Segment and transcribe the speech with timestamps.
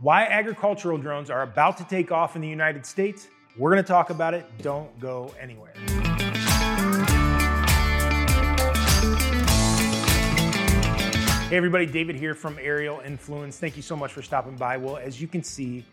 [0.00, 3.28] why agricultural drones are about to take off in the United States.
[3.56, 4.46] We're going to talk about it.
[4.58, 5.72] Don't go anywhere.
[11.48, 13.58] Hey, everybody, David here from Aerial Influence.
[13.58, 14.76] Thank you so much for stopping by.
[14.76, 15.84] Well, as you can see,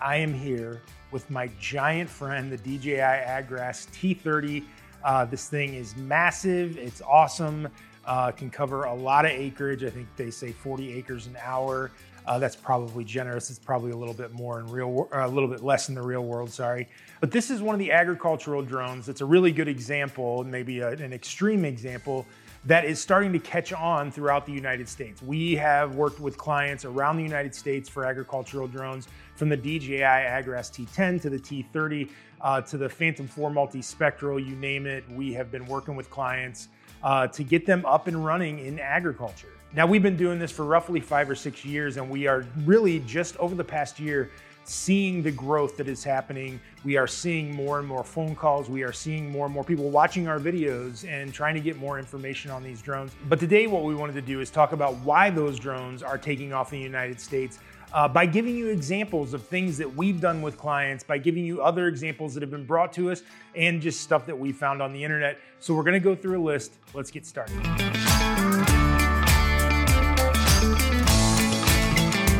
[0.00, 4.64] I am here with my giant friend, the DJI Agras T30.
[5.04, 7.68] Uh, this thing is massive, it's awesome,
[8.04, 9.84] uh, can cover a lot of acreage.
[9.84, 11.92] I think they say 40 acres an hour.
[12.26, 13.50] Uh, that's probably generous.
[13.50, 16.24] It's probably a little bit more in real, a little bit less in the real
[16.24, 16.50] world.
[16.50, 16.88] Sorry,
[17.20, 19.08] but this is one of the agricultural drones.
[19.08, 22.26] It's a really good example, maybe a, an extreme example
[22.64, 25.22] that is starting to catch on throughout the United States.
[25.22, 29.06] We have worked with clients around the United States for agricultural drones,
[29.36, 32.08] from the DJI Agras T10 to the T30
[32.40, 35.04] uh, to the Phantom 4 multispectral, you name it.
[35.10, 36.68] We have been working with clients
[37.02, 39.55] uh, to get them up and running in agriculture.
[39.76, 43.00] Now, we've been doing this for roughly five or six years, and we are really
[43.00, 44.30] just over the past year
[44.64, 46.58] seeing the growth that is happening.
[46.82, 48.70] We are seeing more and more phone calls.
[48.70, 51.98] We are seeing more and more people watching our videos and trying to get more
[51.98, 53.12] information on these drones.
[53.28, 56.54] But today, what we wanted to do is talk about why those drones are taking
[56.54, 57.58] off in the United States.
[57.92, 61.60] Uh, by giving you examples of things that we've done with clients, by giving you
[61.60, 63.22] other examples that have been brought to us,
[63.54, 65.38] and just stuff that we found on the internet.
[65.60, 66.78] So, we're gonna go through a list.
[66.94, 67.95] Let's get started.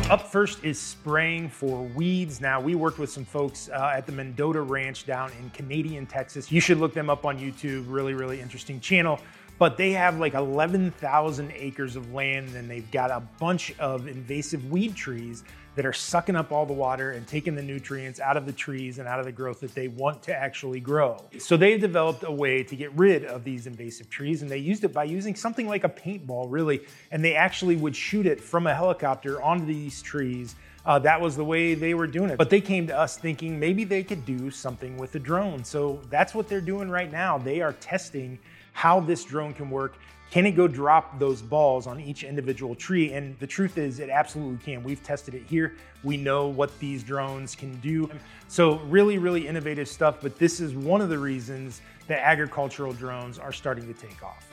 [0.09, 2.39] Up first is spraying for weeds.
[2.39, 6.49] Now, we worked with some folks uh, at the Mendota Ranch down in Canadian, Texas.
[6.49, 7.83] You should look them up on YouTube.
[7.89, 9.19] Really, really interesting channel.
[9.59, 14.69] But they have like 11,000 acres of land and they've got a bunch of invasive
[14.69, 15.43] weed trees
[15.77, 18.97] that are sucking up all the water and taking the nutrients out of the trees
[18.97, 21.23] and out of the growth that they want to actually grow.
[21.37, 24.83] So they've developed a way to get rid of these invasive trees and they used
[24.83, 26.81] it by using something like a paintball, really.
[27.11, 30.55] And they actually would shoot it from a helicopter onto these trees.
[30.83, 32.39] Uh, that was the way they were doing it.
[32.39, 35.63] But they came to us thinking maybe they could do something with a drone.
[35.63, 37.37] So that's what they're doing right now.
[37.37, 38.39] They are testing
[38.77, 39.97] how this drone can work
[40.29, 43.13] can it go drop those balls on each individual tree?
[43.13, 44.83] And the truth is, it absolutely can.
[44.83, 45.75] We've tested it here.
[46.03, 48.11] We know what these drones can do.
[48.49, 50.17] So, really, really innovative stuff.
[50.21, 54.45] But this is one of the reasons that agricultural drones are starting to take off.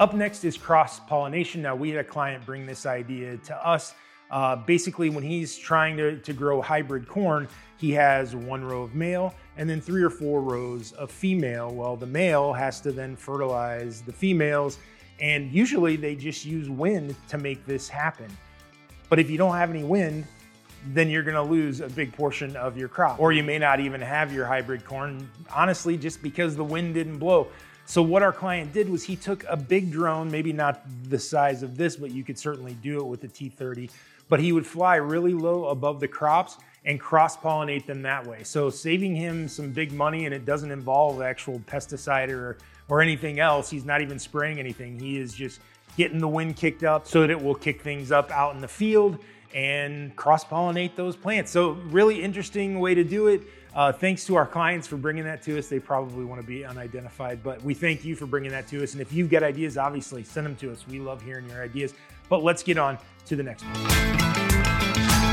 [0.00, 1.60] Up next is cross pollination.
[1.60, 3.94] Now, we had a client bring this idea to us.
[4.32, 8.94] Uh, basically, when he's trying to, to grow hybrid corn, he has one row of
[8.94, 11.72] male and then three or four rows of female.
[11.72, 14.78] Well, the male has to then fertilize the females,
[15.20, 18.34] and usually they just use wind to make this happen.
[19.10, 20.26] But if you don't have any wind,
[20.86, 23.20] then you're to lose a big portion of your crop.
[23.20, 27.18] Or you may not even have your hybrid corn, honestly, just because the wind didn't
[27.18, 27.48] blow.
[27.84, 31.62] So, what our client did was he took a big drone, maybe not the size
[31.62, 33.90] of this, but you could certainly do it with the T30,
[34.28, 38.42] but he would fly really low above the crops and cross pollinate them that way.
[38.42, 43.38] So saving him some big money and it doesn't involve actual pesticide or, or anything
[43.38, 43.70] else.
[43.70, 44.98] He's not even spraying anything.
[44.98, 45.60] He is just
[45.96, 48.68] getting the wind kicked up so that it will kick things up out in the
[48.68, 49.18] field
[49.54, 51.50] and cross pollinate those plants.
[51.50, 53.42] So really interesting way to do it.
[53.74, 55.68] Uh, thanks to our clients for bringing that to us.
[55.68, 58.92] They probably want to be unidentified, but we thank you for bringing that to us.
[58.92, 60.86] And if you've got ideas, obviously send them to us.
[60.86, 61.94] We love hearing your ideas.
[62.28, 65.31] But let's get on to the next one.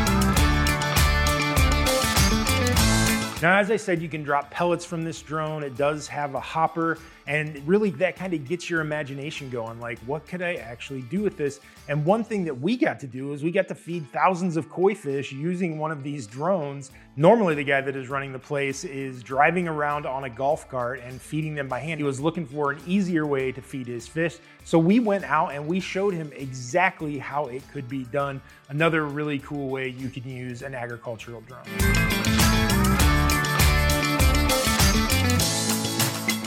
[3.41, 5.63] Now, as I said, you can drop pellets from this drone.
[5.63, 9.79] It does have a hopper, and really that kind of gets your imagination going.
[9.79, 11.61] Like, what could I actually do with this?
[11.87, 14.67] And one thing that we got to do is we got to feed thousands of
[14.69, 16.91] koi fish using one of these drones.
[17.15, 20.99] Normally, the guy that is running the place is driving around on a golf cart
[21.01, 22.01] and feeding them by hand.
[22.01, 24.35] He was looking for an easier way to feed his fish.
[24.65, 28.41] So we went out and we showed him exactly how it could be done.
[28.67, 31.98] Another really cool way you can use an agricultural drone.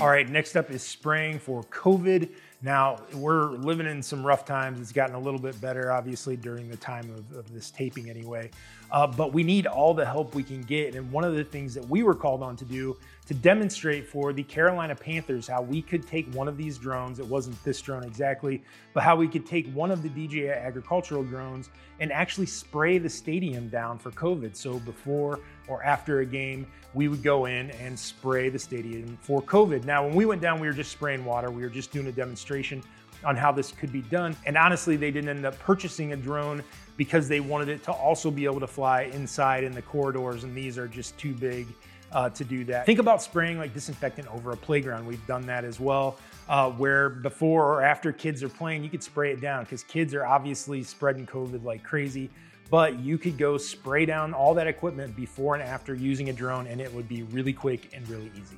[0.03, 2.29] All right, next up is spraying for COVID.
[2.61, 4.81] Now, we're living in some rough times.
[4.81, 8.50] It's gotten a little bit better, obviously, during the time of, of this taping, anyway.
[8.91, 10.97] Uh, but we need all the help we can get.
[10.97, 12.97] And one of the things that we were called on to do
[13.27, 17.27] to demonstrate for the Carolina Panthers how we could take one of these drones, it
[17.27, 18.63] wasn't this drone exactly,
[18.95, 21.71] but how we could take one of the DJI agricultural drones
[22.01, 24.57] and actually spray the stadium down for COVID.
[24.57, 25.39] So before
[25.69, 29.85] or after a game, we would go in and spray the stadium for COVID.
[29.85, 32.13] Now, when we went down, we were just spraying water, we were just doing a
[32.13, 32.83] demonstration
[33.25, 34.37] on how this could be done.
[34.47, 36.63] And honestly, they didn't end up purchasing a drone
[36.97, 40.57] because they wanted it to also be able to fly inside in the corridors, and
[40.57, 41.69] these are just too big
[42.12, 42.87] uh, to do that.
[42.87, 45.06] Think about spraying like disinfectant over a playground.
[45.06, 46.19] We've done that as well,
[46.49, 50.14] uh, where before or after kids are playing, you could spray it down because kids
[50.14, 52.31] are obviously spreading COVID like crazy.
[52.70, 56.67] But you could go spray down all that equipment before and after using a drone,
[56.67, 58.56] and it would be really quick and really easy.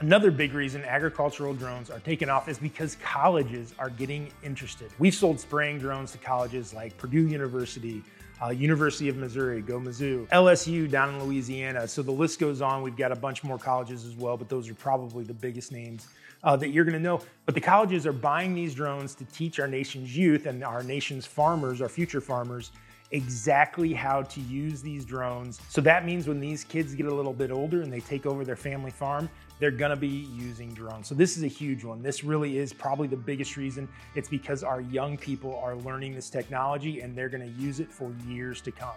[0.00, 4.90] Another big reason agricultural drones are taking off is because colleges are getting interested.
[5.00, 8.04] We've sold spraying drones to colleges like Purdue University,
[8.42, 11.88] uh, University of Missouri, go Mizzou, LSU down in Louisiana.
[11.88, 12.82] So the list goes on.
[12.82, 16.08] We've got a bunch more colleges as well, but those are probably the biggest names
[16.44, 17.20] uh, that you're going to know.
[17.46, 21.26] But the colleges are buying these drones to teach our nation's youth and our nation's
[21.26, 22.72] farmers, our future farmers,
[23.12, 25.60] exactly how to use these drones.
[25.68, 28.44] So that means when these kids get a little bit older and they take over
[28.44, 31.06] their family farm, they're gonna be using drones.
[31.06, 32.02] So this is a huge one.
[32.02, 33.88] This really is probably the biggest reason.
[34.14, 38.12] It's because our young people are learning this technology and they're gonna use it for
[38.26, 38.94] years to come.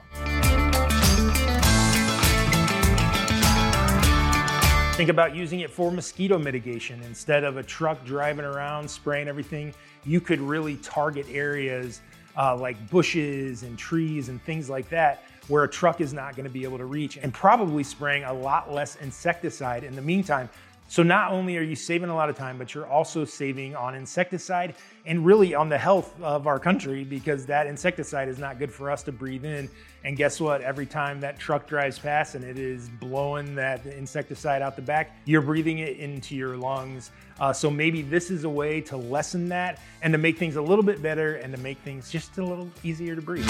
[4.95, 7.01] Think about using it for mosquito mitigation.
[7.03, 9.73] Instead of a truck driving around spraying everything,
[10.03, 12.01] you could really target areas
[12.37, 16.49] uh, like bushes and trees and things like that where a truck is not gonna
[16.49, 20.49] be able to reach and probably spraying a lot less insecticide in the meantime.
[20.89, 23.93] So not only are you saving a lot of time, but you're also saving on
[23.93, 24.73] insecticide
[25.05, 28.89] and really on the health of our country because that insecticide is not good for
[28.89, 29.69] us to breathe in.
[30.03, 30.61] And guess what?
[30.61, 35.15] Every time that truck drives past and it is blowing that insecticide out the back,
[35.25, 37.11] you're breathing it into your lungs.
[37.39, 40.61] Uh, so maybe this is a way to lessen that and to make things a
[40.61, 43.45] little bit better and to make things just a little easier to breathe.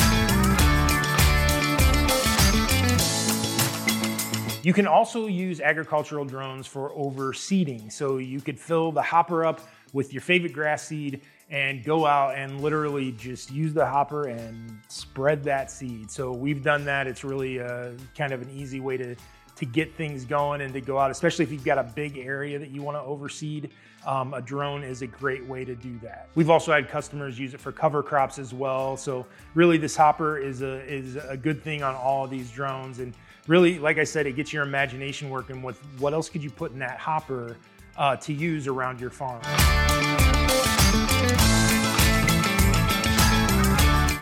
[4.70, 7.92] You can also use agricultural drones for overseeding.
[7.92, 9.62] So you could fill the hopper up
[9.94, 14.80] with your favorite grass seed and go out and literally just use the hopper and
[14.88, 16.12] spread that seed.
[16.12, 17.08] So we've done that.
[17.08, 19.16] It's really a, kind of an easy way to,
[19.56, 22.60] to get things going and to go out, especially if you've got a big area
[22.60, 23.72] that you want to overseed.
[24.06, 26.30] Um, a drone is a great way to do that.
[26.36, 28.96] We've also had customers use it for cover crops as well.
[28.98, 29.26] So
[29.56, 33.00] really this hopper is a, is a good thing on all of these drones.
[33.00, 33.16] And
[33.50, 36.72] really, like I said, it gets your imagination working with what else could you put
[36.72, 37.58] in that hopper
[37.98, 39.42] uh, to use around your farm.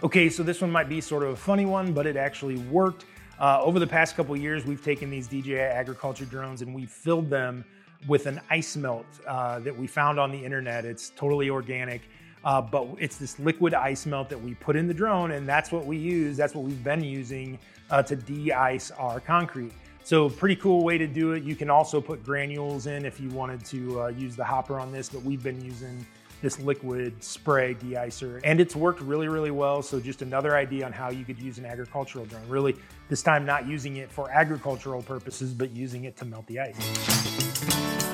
[0.02, 3.04] Okay, so this one might be sort of a funny one, but it actually worked.
[3.38, 7.30] Uh, over the past couple years, we've taken these DJI agriculture drones and we've filled
[7.30, 7.66] them
[8.08, 10.86] with an ice melt uh, that we found on the internet.
[10.86, 12.04] It's totally organic.
[12.48, 15.70] Uh, but it's this liquid ice melt that we put in the drone, and that's
[15.70, 16.38] what we use.
[16.38, 17.60] That's what we've been using
[17.90, 19.74] uh, to de-ice our concrete.
[20.06, 21.44] So pretty cool way to do it.
[21.44, 24.94] You can also put granules in if you wanted to uh, use the hopper on
[24.94, 26.08] this, but we've been using
[26.42, 29.82] this liquid spray de-icer and it's worked really, really well.
[29.82, 32.48] So just another idea on how you could use an agricultural drone.
[32.48, 32.78] Really,
[33.10, 38.07] this time not using it for agricultural purposes, but using it to melt the ice.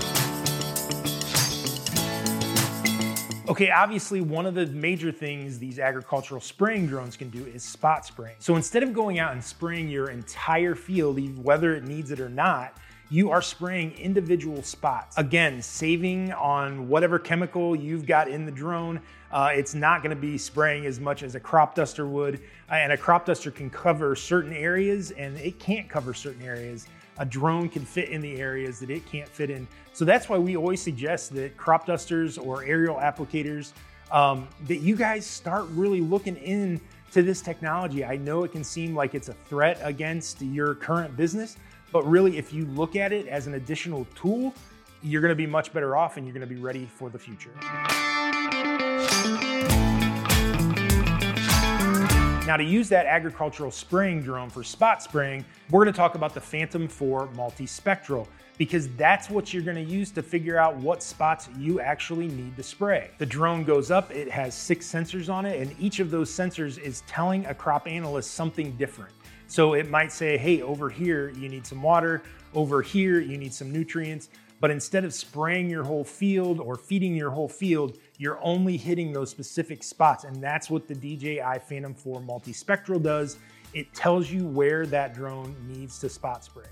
[3.54, 8.04] Okay, obviously one of the major things these agricultural spraying drones can do is spot
[8.04, 8.36] spraying.
[8.40, 12.30] So instead of going out and spraying your entire field, whether it needs it or
[12.30, 12.76] not,
[13.12, 15.20] you are spraying individual spots.
[15.20, 19.00] Again, saving on whatever chemical you've got in the drone.
[19.32, 22.42] Uh, it's not gonna be spraying as much as a crop duster would.
[22.72, 26.88] Uh, and a crop duster can cover certain areas and it can't cover certain areas
[27.18, 29.68] a drone can fit in the areas that it can't fit in.
[29.94, 33.72] So that's why we always suggest that crop dusters or aerial applicators,
[34.12, 38.04] um, that you guys start really looking in to this technology.
[38.04, 41.58] I know it can seem like it's a threat against your current business,
[41.92, 44.54] but really if you look at it as an additional tool,
[45.04, 47.52] you're gonna be much better off and you're gonna be ready for the future.
[52.46, 56.42] Now to use that agricultural spraying drone for spot spraying, we're gonna talk about the
[56.42, 61.80] Phantom 4 multispectral because that's what you're gonna use to figure out what spots you
[61.80, 63.12] actually need to spray.
[63.18, 66.78] The drone goes up, it has six sensors on it, and each of those sensors
[66.78, 69.14] is telling a crop analyst something different.
[69.48, 72.24] So it might say, hey, over here you need some water,
[72.54, 74.28] over here you need some nutrients,
[74.64, 79.12] but instead of spraying your whole field or feeding your whole field, you're only hitting
[79.12, 80.24] those specific spots.
[80.24, 83.40] And that's what the DJI Phantom 4 Multispectral does.
[83.74, 86.64] It tells you where that drone needs to spot spray.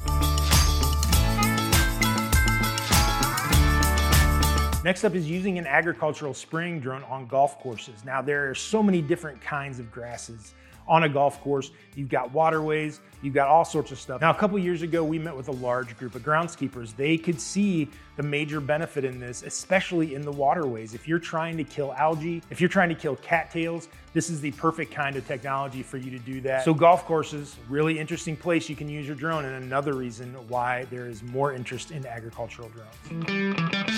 [4.83, 8.03] Next up is using an agricultural spraying drone on golf courses.
[8.03, 10.55] Now there are so many different kinds of grasses
[10.87, 11.69] on a golf course.
[11.95, 14.21] You've got waterways, you've got all sorts of stuff.
[14.21, 16.95] Now, a couple years ago, we met with a large group of groundskeepers.
[16.95, 20.93] They could see the major benefit in this, especially in the waterways.
[20.93, 24.51] If you're trying to kill algae, if you're trying to kill cattails, this is the
[24.51, 26.65] perfect kind of technology for you to do that.
[26.65, 30.85] So golf courses, really interesting place you can use your drone and another reason why
[30.85, 33.90] there is more interest in agricultural drones.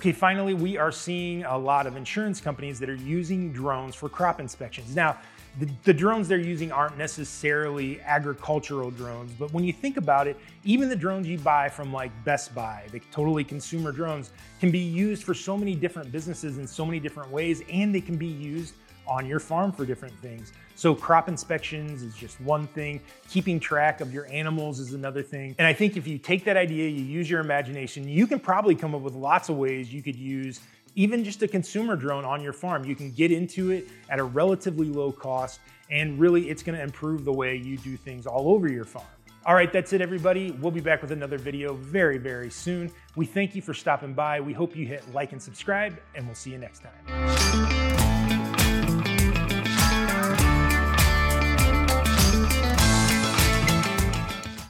[0.00, 4.08] Okay, finally, we are seeing a lot of insurance companies that are using drones for
[4.08, 4.96] crop inspections.
[4.96, 5.18] Now,
[5.58, 10.38] the, the, drones they're using aren't necessarily agricultural drones, but when you think about it,
[10.64, 14.78] even the drones you buy from like Best Buy, the totally consumer drones, can be
[14.78, 18.26] used for so many different businesses in so many different ways, and they can be
[18.26, 18.72] used
[19.10, 20.52] on your farm for different things.
[20.76, 23.00] So crop inspections is just one thing.
[23.28, 25.54] Keeping track of your animals is another thing.
[25.58, 28.74] And I think if you take that idea, you use your imagination, you can probably
[28.74, 30.60] come up with lots of ways you could use
[30.94, 32.84] even just a consumer drone on your farm.
[32.84, 37.24] You can get into it at a relatively low cost, and really it's gonna improve
[37.24, 39.06] the way you do things all over your farm.
[39.46, 40.50] All right, that's it, everybody.
[40.50, 42.92] We'll be back with another video very, very soon.
[43.16, 44.40] We thank you for stopping by.
[44.40, 47.79] We hope you hit like and subscribe, and we'll see you next time.